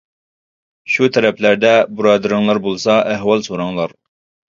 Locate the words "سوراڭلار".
3.49-3.95